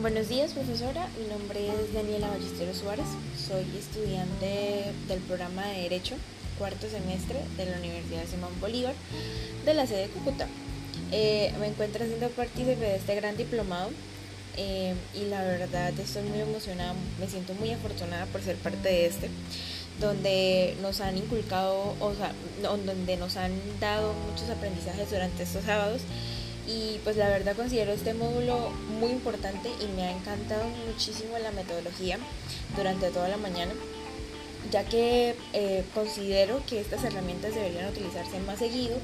Buenos 0.00 0.30
días, 0.30 0.52
profesora. 0.52 1.06
Mi 1.20 1.28
nombre 1.28 1.60
es 1.68 1.92
Daniela 1.92 2.28
Ballesteros 2.28 2.78
Suárez. 2.78 3.04
Soy 3.36 3.66
estudiante 3.78 4.94
del 5.06 5.18
programa 5.20 5.66
de 5.66 5.82
Derecho, 5.82 6.14
cuarto 6.58 6.88
semestre 6.88 7.38
de 7.58 7.66
la 7.66 7.76
Universidad 7.76 8.24
Simón 8.24 8.48
Bolívar, 8.62 8.94
de 9.66 9.74
la 9.74 9.86
sede 9.86 10.06
de 10.06 10.08
Cúcuta. 10.08 10.48
Eh, 11.12 11.52
me 11.60 11.66
encuentro 11.66 12.02
haciendo 12.02 12.30
partícipe 12.30 12.76
de 12.76 12.96
este 12.96 13.14
gran 13.14 13.36
diplomado 13.36 13.90
eh, 14.56 14.94
y 15.14 15.26
la 15.26 15.42
verdad 15.44 15.92
estoy 16.00 16.22
muy 16.22 16.40
emocionada, 16.40 16.94
me 17.18 17.28
siento 17.28 17.52
muy 17.52 17.70
afortunada 17.70 18.24
por 18.24 18.40
ser 18.40 18.56
parte 18.56 18.88
de 18.88 19.04
este, 19.04 19.28
donde 20.00 20.78
nos 20.80 21.02
han 21.02 21.18
inculcado, 21.18 21.94
o 22.00 22.14
sea, 22.14 22.32
donde 22.62 23.18
nos 23.18 23.36
han 23.36 23.52
dado 23.80 24.14
muchos 24.30 24.48
aprendizajes 24.48 25.10
durante 25.10 25.42
estos 25.42 25.62
sábados 25.64 26.00
y 26.70 27.00
pues 27.02 27.16
la 27.16 27.28
verdad 27.28 27.56
considero 27.56 27.92
este 27.92 28.14
módulo 28.14 28.70
muy 29.00 29.10
importante 29.10 29.68
y 29.80 29.96
me 29.96 30.04
ha 30.04 30.12
encantado 30.12 30.64
muchísimo 30.86 31.36
la 31.38 31.50
metodología 31.50 32.18
durante 32.76 33.10
toda 33.10 33.28
la 33.28 33.36
mañana 33.36 33.72
ya 34.70 34.84
que 34.84 35.34
eh, 35.52 35.84
considero 35.94 36.62
que 36.66 36.80
estas 36.80 37.02
herramientas 37.04 37.54
deberían 37.54 37.88
utilizarse 37.88 38.38
más 38.40 38.58
seguido 38.58 38.96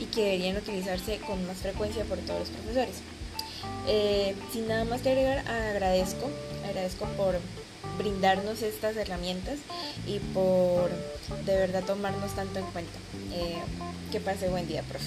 y 0.00 0.06
que 0.06 0.22
deberían 0.22 0.56
utilizarse 0.56 1.18
con 1.18 1.46
más 1.46 1.58
frecuencia 1.58 2.04
por 2.04 2.18
todos 2.18 2.40
los 2.40 2.48
profesores. 2.48 2.96
Eh, 3.86 4.34
sin 4.52 4.66
nada 4.68 4.84
más 4.84 5.02
que 5.02 5.10
agregar, 5.10 5.38
agradezco, 5.46 6.28
agradezco 6.66 7.04
por 7.16 7.38
brindarnos 7.98 8.62
estas 8.62 8.96
herramientas 8.96 9.58
y 10.06 10.18
por 10.18 10.90
de 11.44 11.56
verdad 11.56 11.84
tomarnos 11.84 12.34
tanto 12.34 12.58
en 12.58 12.64
cuenta. 12.66 12.98
Eh, 13.34 13.58
que 14.10 14.20
pase 14.20 14.48
buen 14.48 14.66
día, 14.66 14.82
profe. 14.82 15.06